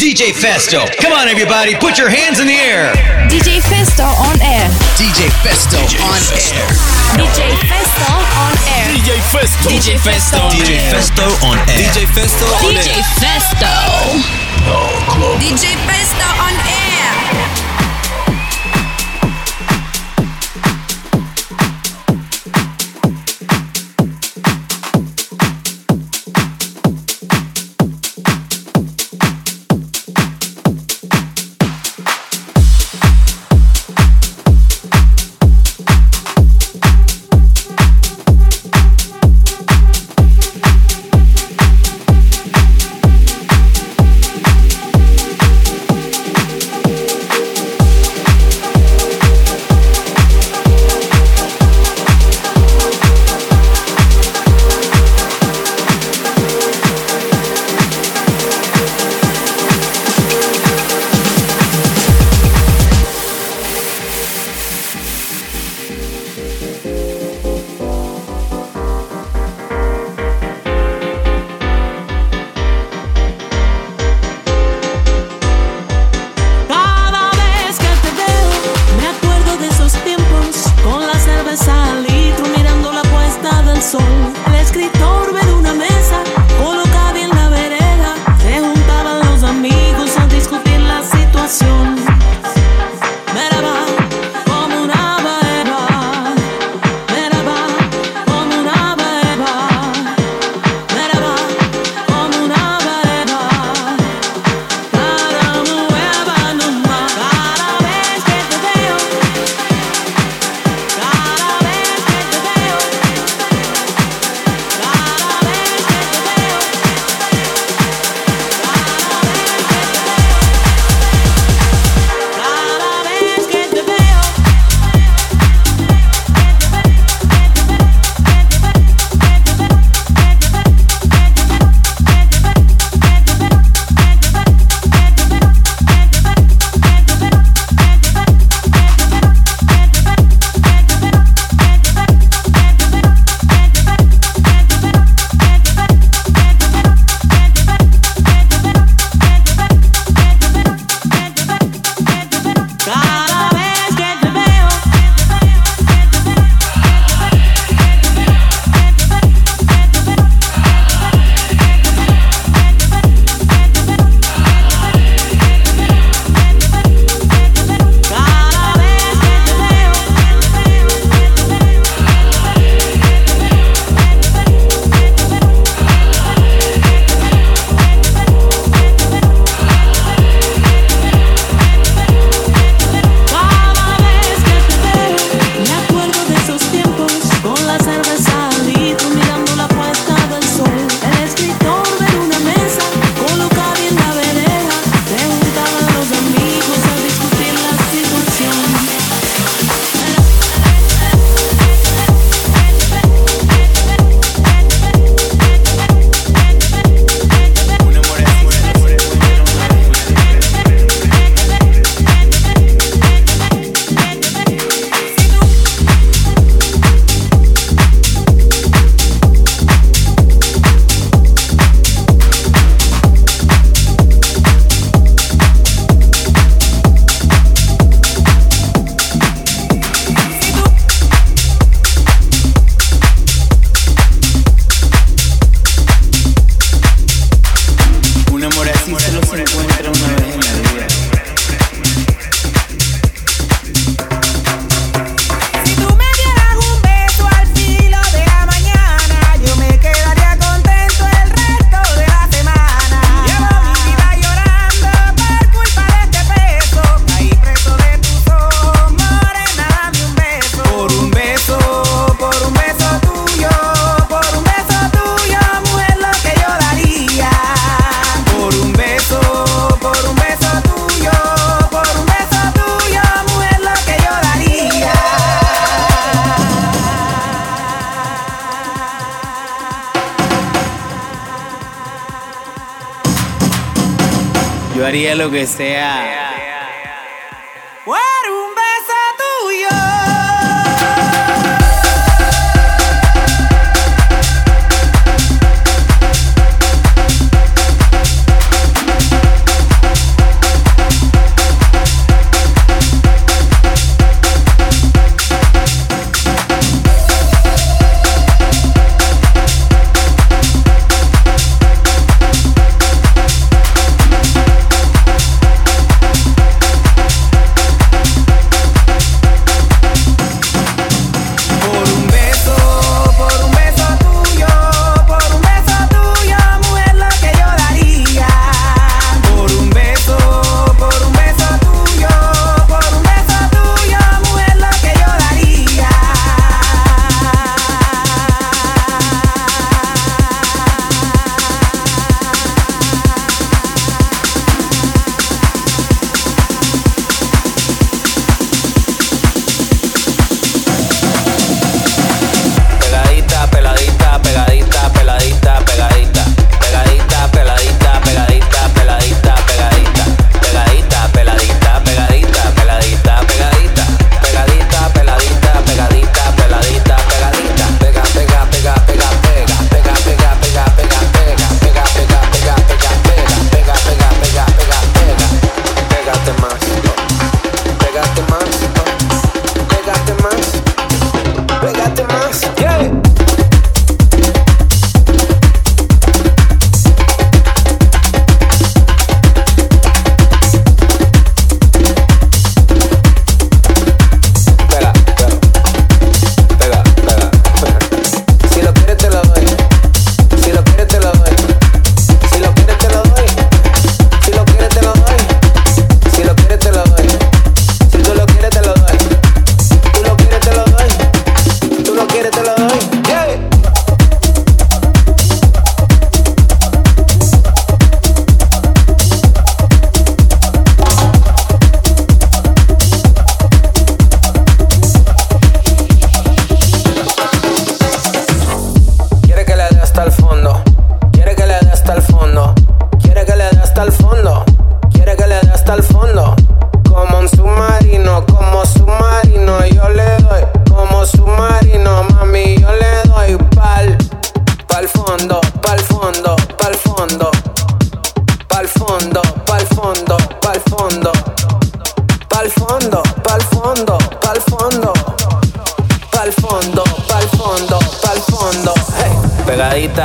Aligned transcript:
DJ 0.00 0.32
Festo, 0.32 0.90
come 1.00 1.12
on 1.12 1.28
everybody, 1.28 1.76
put 1.76 1.96
your 1.96 2.08
hands 2.08 2.40
in 2.40 2.48
the 2.48 2.54
air. 2.54 2.92
DJ 3.30 3.60
Festo 3.60 4.04
on 4.04 4.40
air. 4.42 4.68
DJ 4.98 5.30
Festo, 5.46 5.78
DJ 5.78 6.02
on, 6.02 6.18
Festo. 6.18 6.58
Air. 6.58 6.66
DJ 7.16 7.54
Festo 7.68 8.10
on 8.10 8.50
air. 8.50 8.51
DJ 8.92 9.18
Festo. 9.22 9.68
DJ 9.68 9.96
Festo. 9.96 10.36
DJ 10.50 10.76
Festo 10.90 11.24
on 11.40 11.58
air. 11.66 11.90
DJ 11.90 12.04
Festo 12.12 12.44
on 12.44 12.76
air. 12.76 12.84
DJ 12.84 13.02
Festo. 13.16 13.66
Oh, 13.88 15.16
no, 15.16 15.38
DJ 15.38 15.78
Festo 15.86 16.26
on 16.38 16.51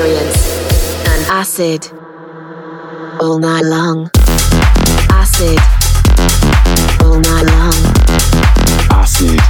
experience 0.00 1.06
an 1.08 1.20
acid 1.30 1.92
all 3.20 3.38
night 3.38 3.64
long. 3.64 4.10
Acid 5.10 5.58
all 7.04 7.20
night 7.20 7.44
long. 7.44 7.74
Acid 8.90 9.40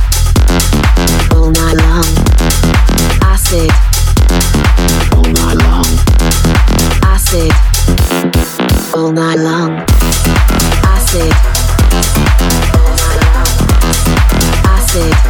all 1.35 1.51
night 1.51 1.77
long. 1.77 2.11
Acid 3.23 3.71
all 5.15 5.23
night 5.23 5.57
long. 5.63 5.91
Acid 7.05 7.53
all 8.97 9.13
night 9.13 9.39
long. 9.39 9.79
Acid. 10.83 11.33
Acid. 14.67 15.30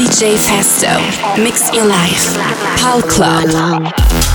DJ 0.00 0.34
Festo. 0.38 0.88
Mix 1.36 1.70
Your 1.74 1.84
Life. 1.84 2.34
Pal 2.78 3.02
Club. 3.02 4.29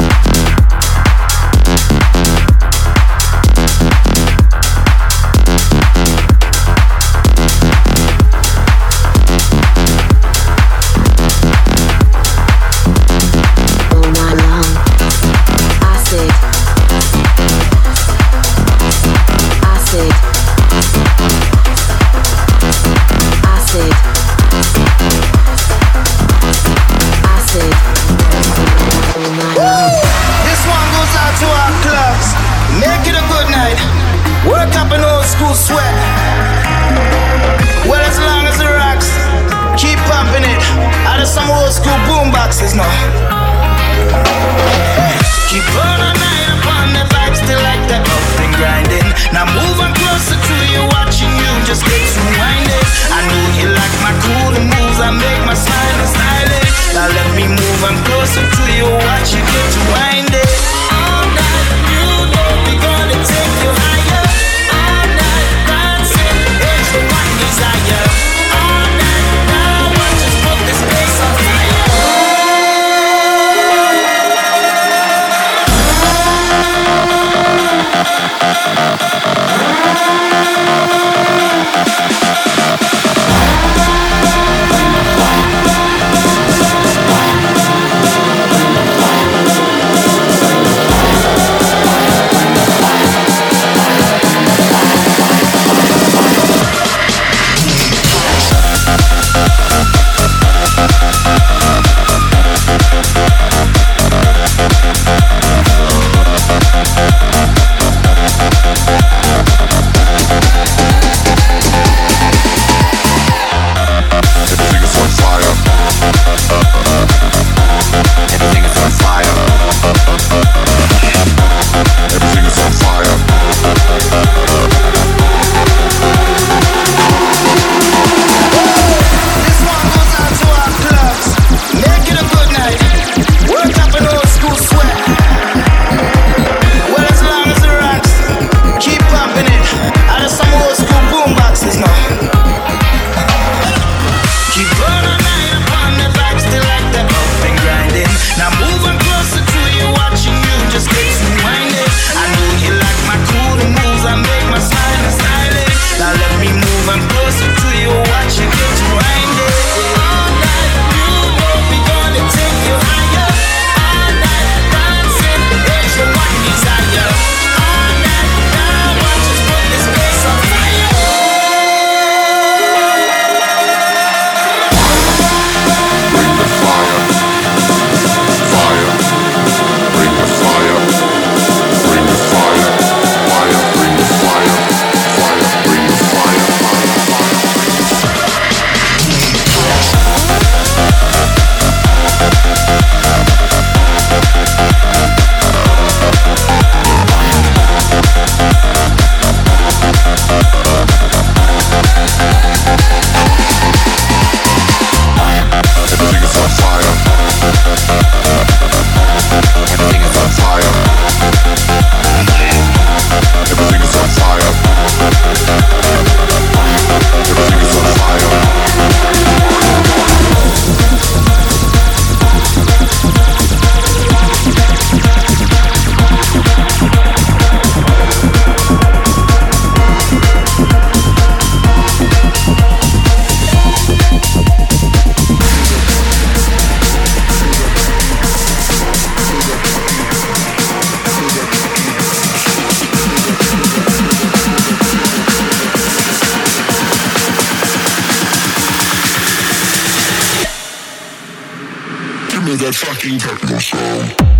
That 252.65 252.73
fucking 252.73 253.19
techno 253.19 253.59
sound. 253.59 254.34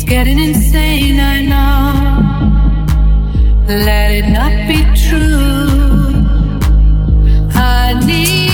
getting 0.06 0.38
insane, 0.38 1.18
I 1.18 1.42
know. 1.42 1.96
Let 3.66 4.12
it 4.12 4.28
not 4.28 4.52
be 4.68 4.84
true. 4.94 6.22
I 7.52 8.00
need. 8.06 8.45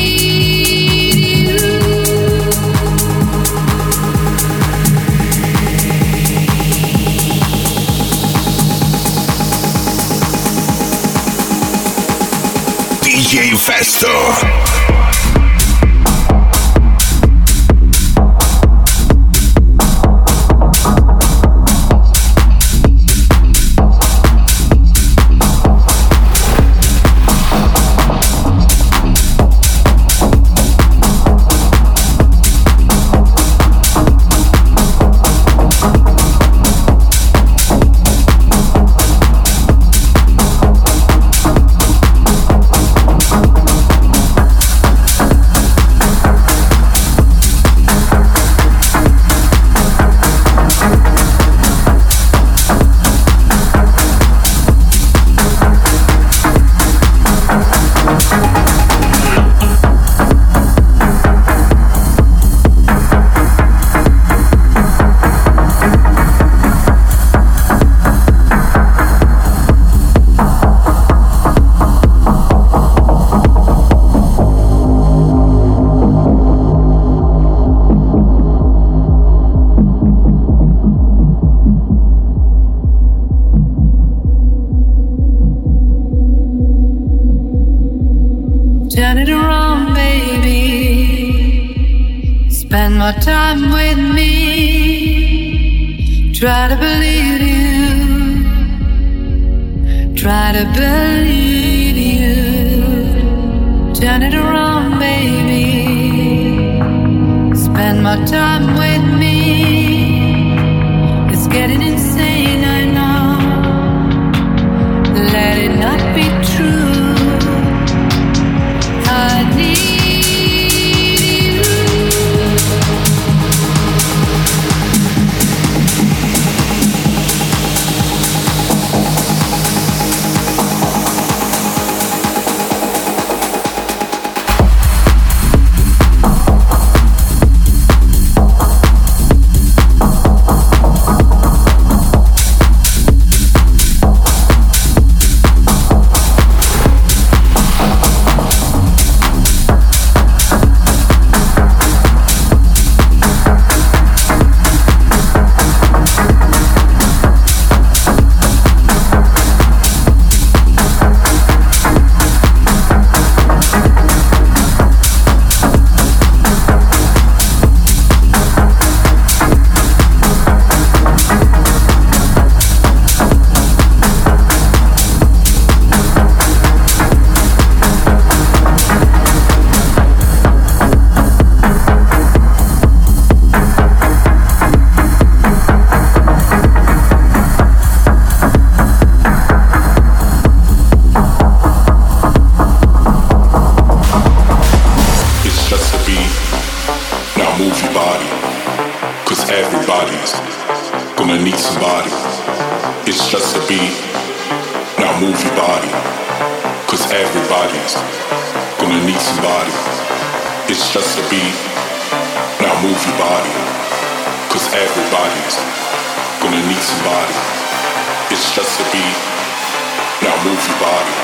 move 220.45 220.59
your 220.67 220.79
body. 220.81 221.15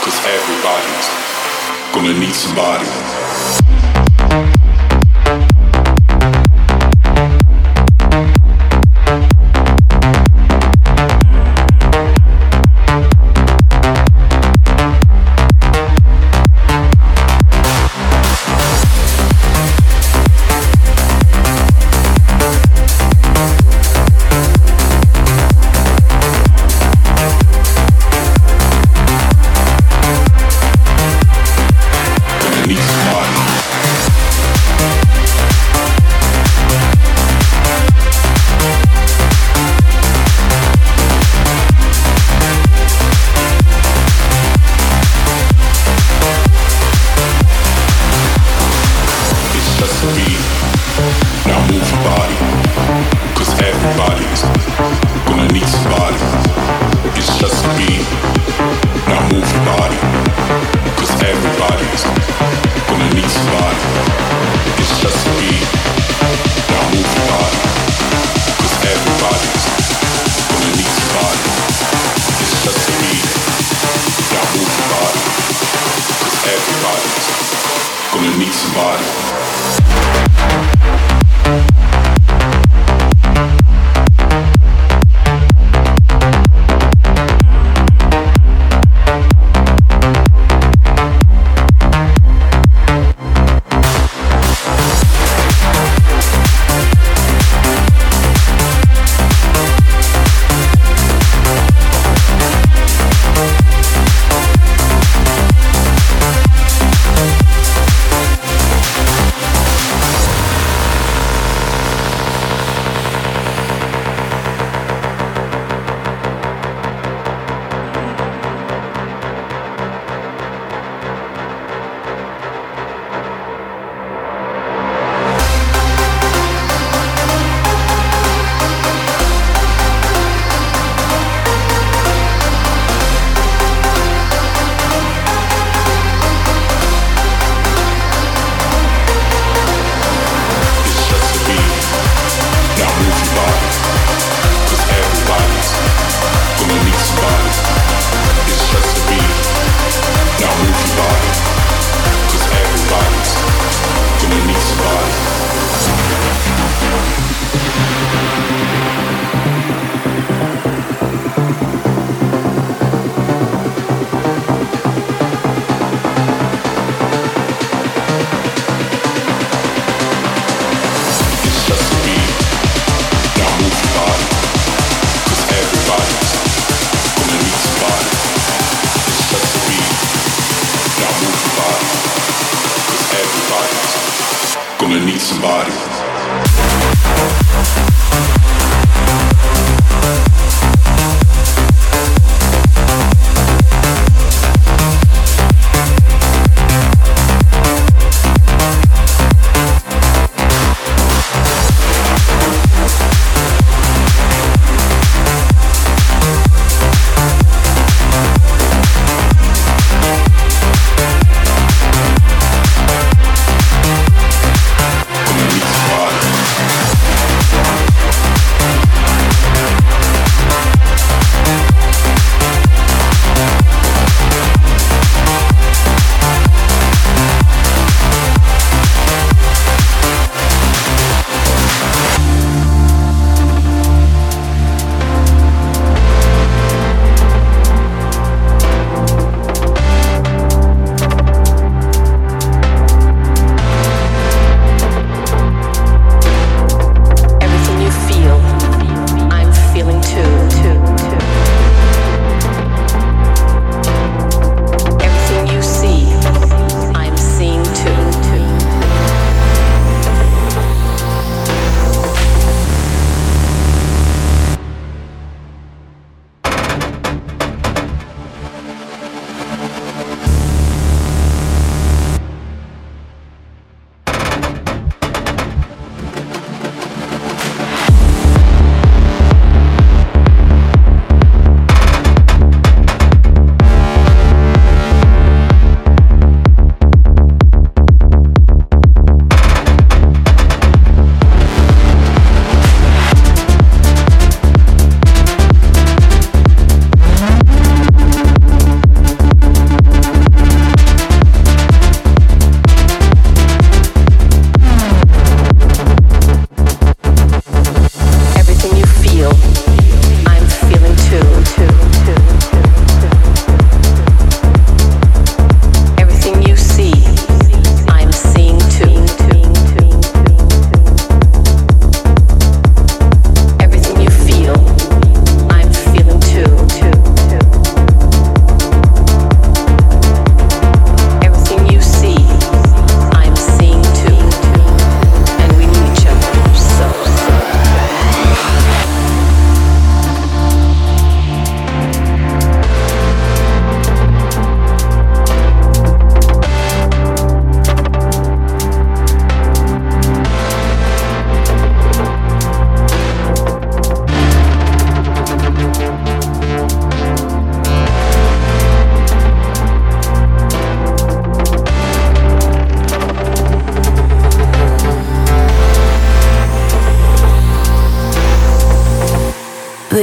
Cause 0.00 0.18
everybody's 0.24 1.08
gonna 1.92 2.18
need 2.18 2.34
somebody. 2.34 3.81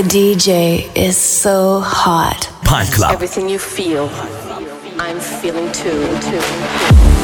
DJ 0.09 0.89
is 0.95 1.15
so 1.15 1.81
hot. 1.81 2.49
Pal 2.63 2.83
Club. 2.87 3.13
Everything 3.13 3.47
you 3.47 3.59
feel, 3.59 4.09
I'm 4.97 5.19
feeling 5.19 5.71
too, 5.71 6.01
too. 6.19 7.18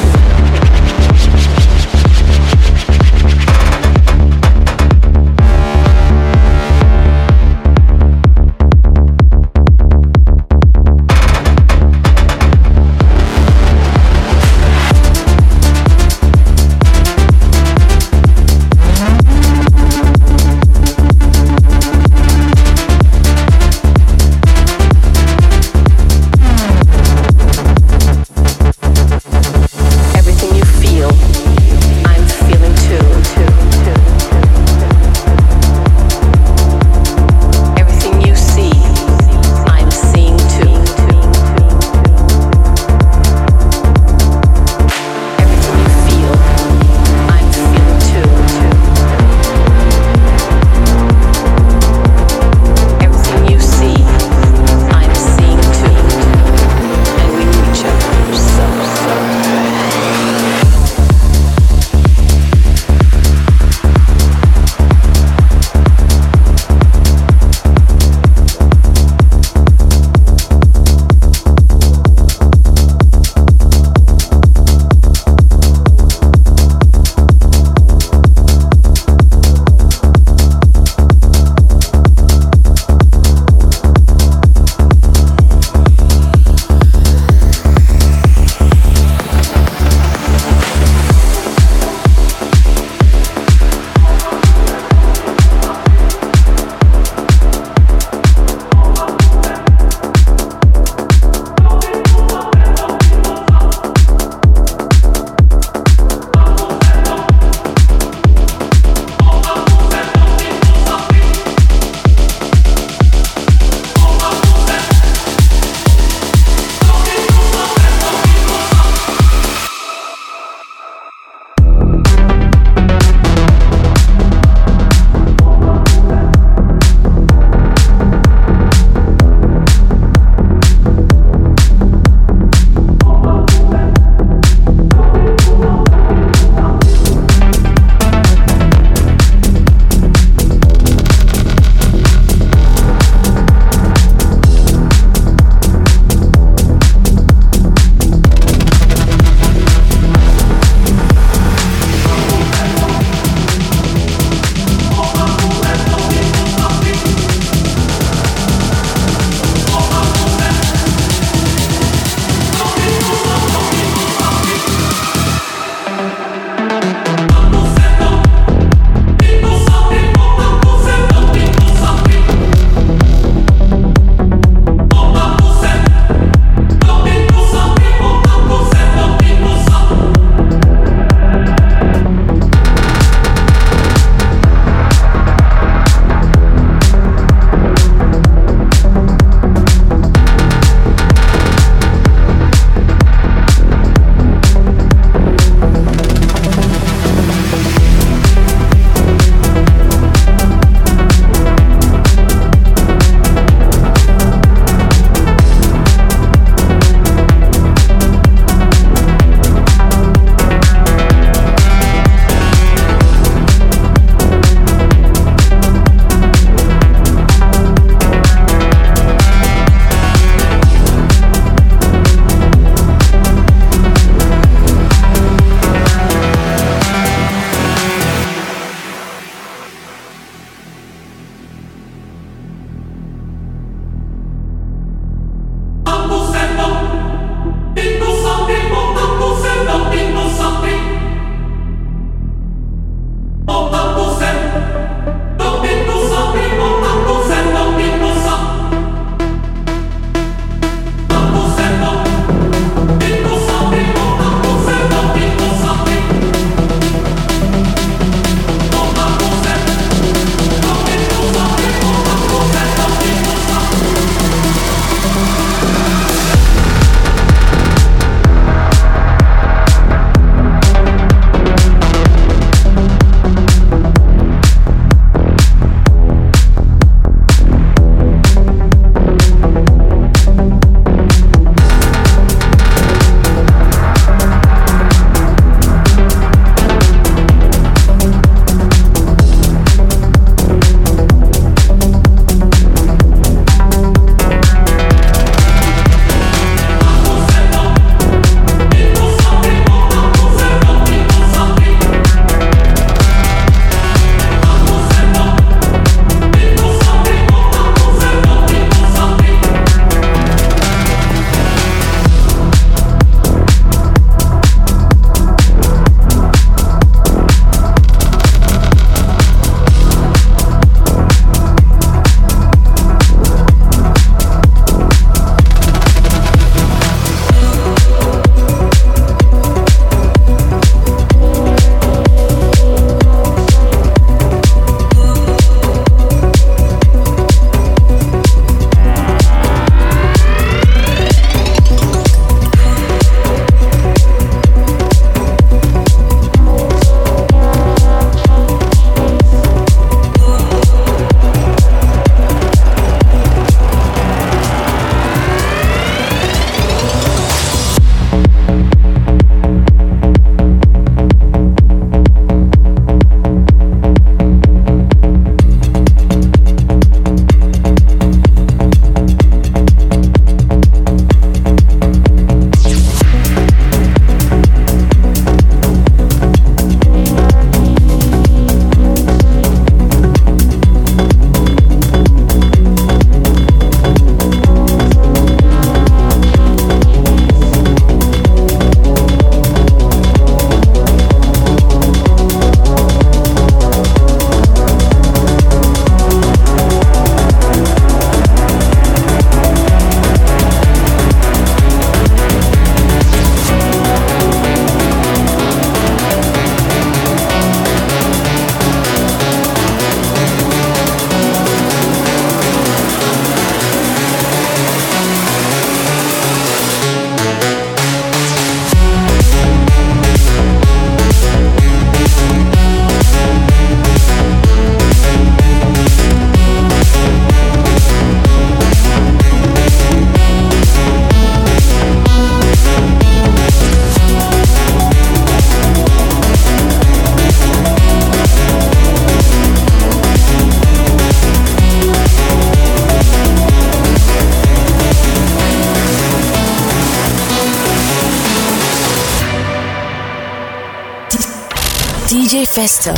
Festo. 452.56 452.94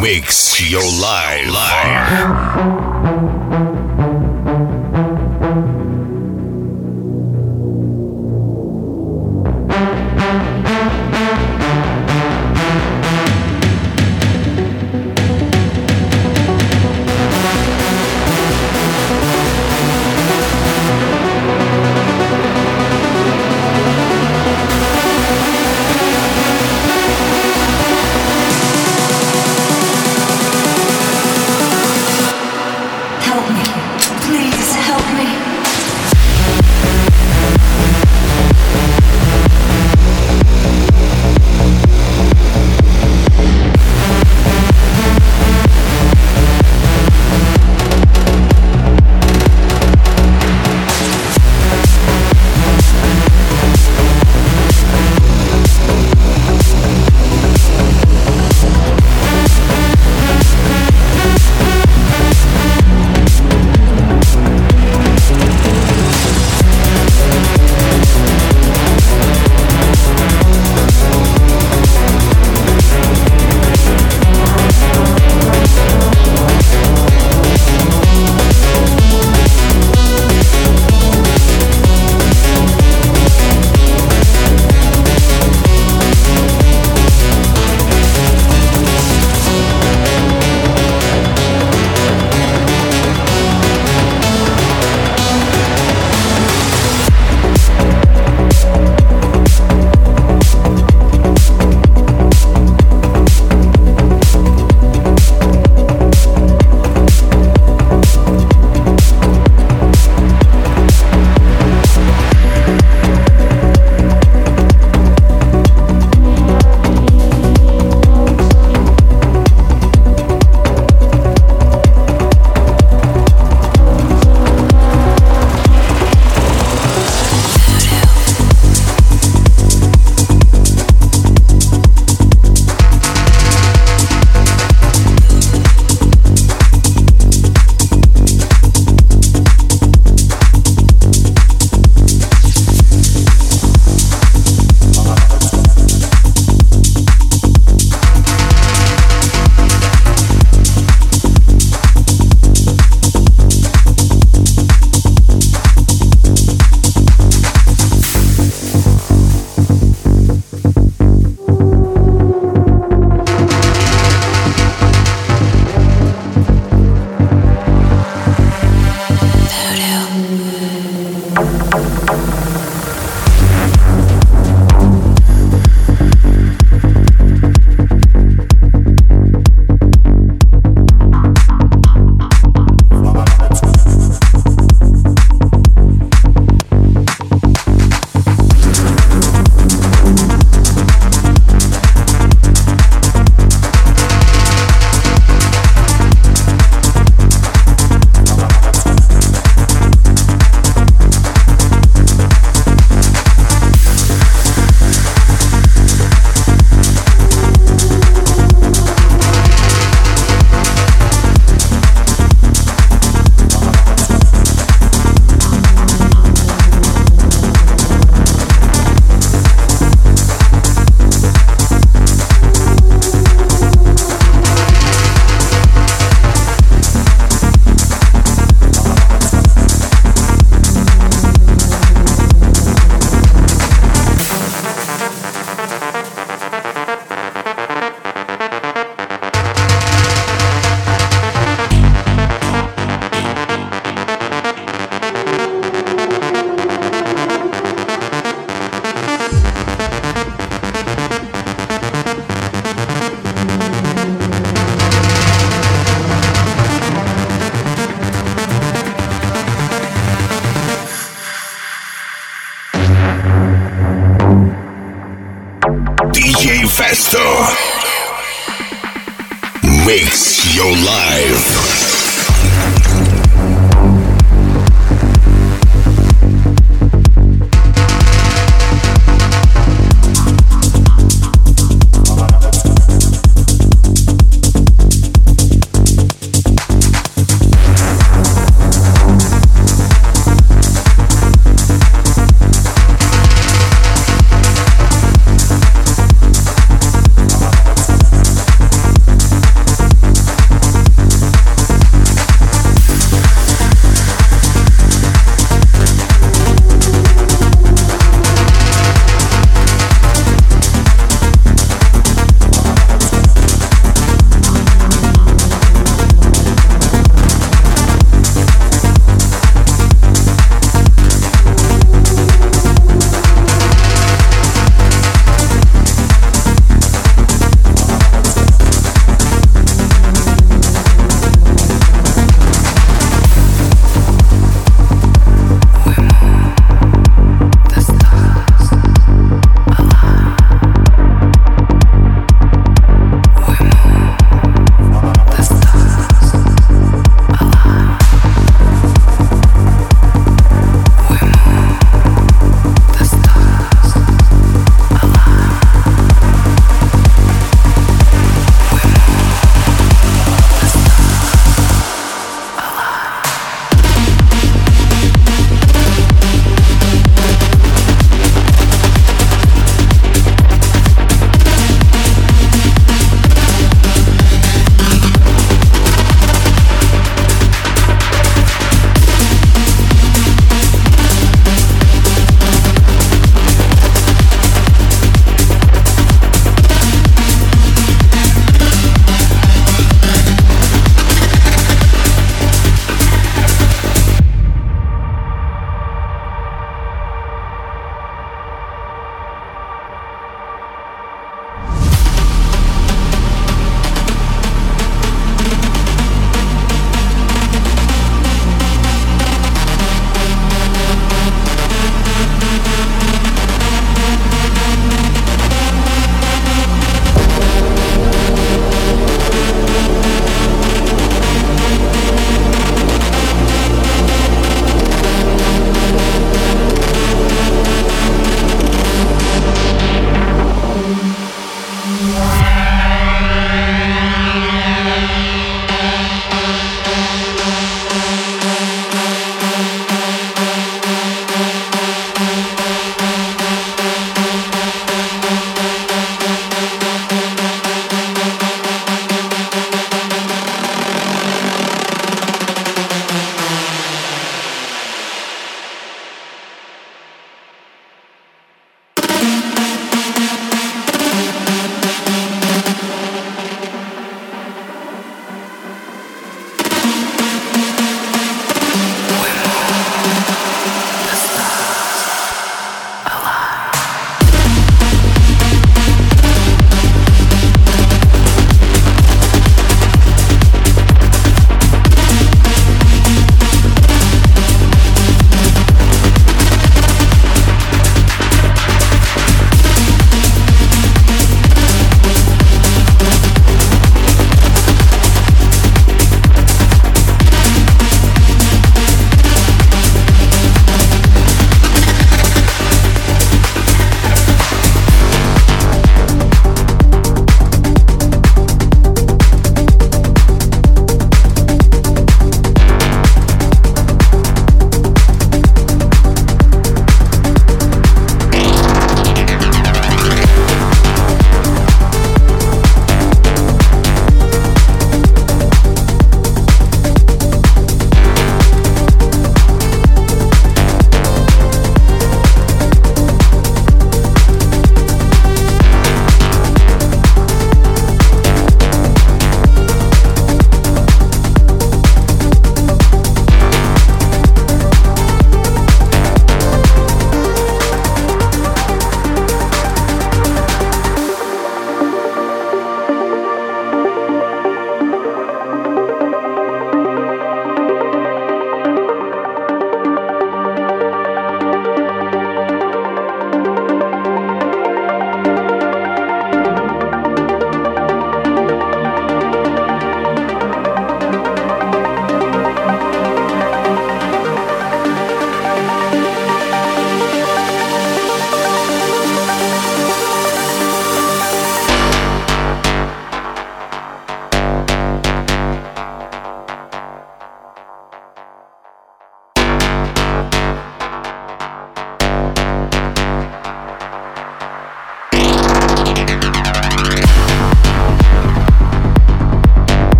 Mix 0.00 0.70
your 0.70 0.80
life. 1.00 1.50
live. 1.50 1.87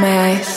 eyes. 0.01 0.54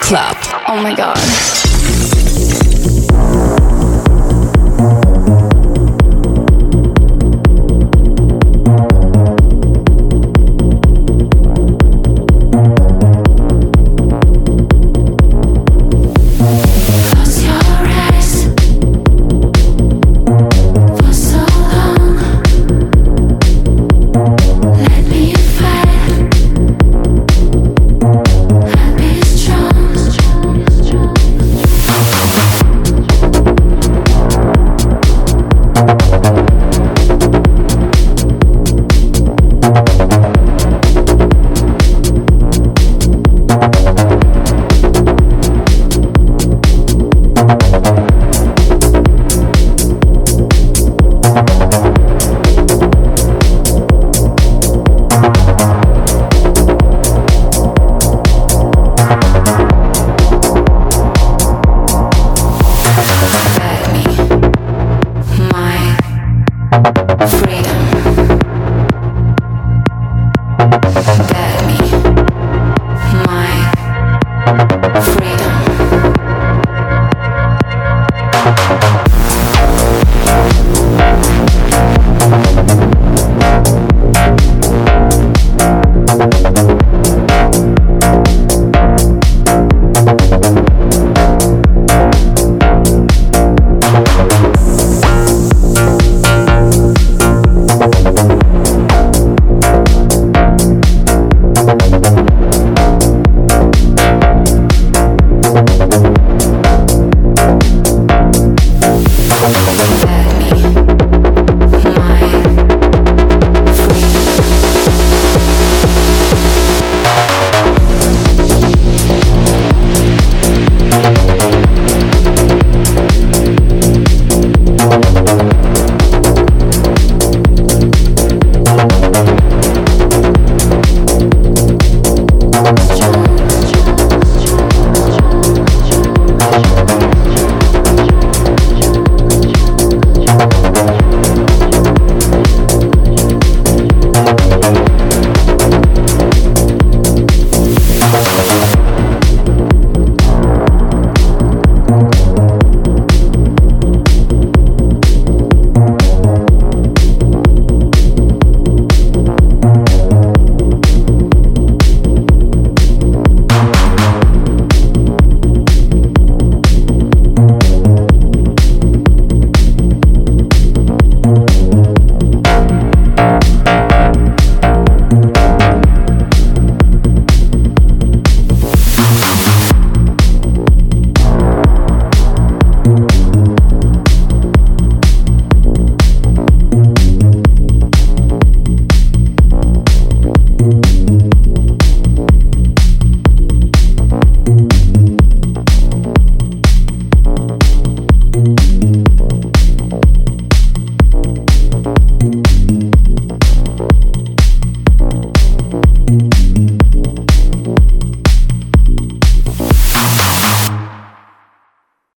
Club. 0.00 0.36
Oh 0.66 0.80
my 0.82 0.94
god. 0.94 1.59